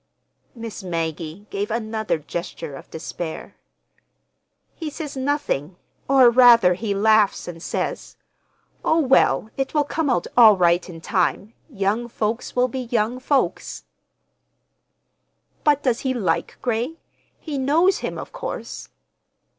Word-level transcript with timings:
Miss 0.55 0.81
Maggie 0.81 1.45
gave 1.51 1.69
another 1.69 2.17
gesture 2.17 2.75
of 2.75 2.89
despair. 2.89 3.55
"He 4.73 4.89
says 4.89 5.15
nothing—or, 5.15 6.31
rather, 6.31 6.73
he 6.73 6.95
laughs, 6.95 7.47
and 7.47 7.61
says: 7.61 8.15
'Oh, 8.83 8.97
well, 8.99 9.51
it 9.57 9.75
will 9.75 9.83
come 9.83 10.09
out 10.09 10.25
all 10.35 10.57
right 10.57 10.89
in 10.89 11.01
time. 11.01 11.53
Young 11.69 12.07
folks 12.07 12.55
will 12.55 12.67
be 12.67 12.85
young 12.89 13.19
folks!'" 13.19 13.83
"But 15.63 15.83
does 15.83 15.99
he 15.99 16.15
like 16.15 16.57
Gray? 16.63 16.97
He 17.39 17.59
knows 17.59 17.99
him, 17.99 18.17
of 18.17 18.31
course." 18.31 18.89